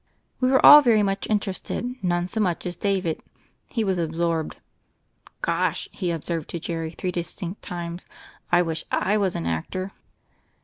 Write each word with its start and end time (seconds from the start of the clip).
We 0.39 0.49
were 0.49 0.65
all 0.65 0.81
very 0.81 1.03
much 1.03 1.29
interested; 1.29 1.93
none 2.03 2.27
so 2.27 2.39
much 2.39 2.65
as 2.65 2.75
David. 2.75 3.21
He 3.71 3.83
was 3.83 3.99
absorbed. 3.99 4.57
"Gosh 5.43 5.87
I" 5.93 5.97
he 5.97 6.09
observed 6.09 6.49
to 6.49 6.59
Jerk7 6.59 6.97
three 6.97 7.11
distinct 7.11 7.61
times, 7.61 8.07
"I 8.51 8.63
wish 8.63 8.83
/ 8.89 8.91
was 9.19 9.35
an 9.35 9.45
actor." 9.45 9.91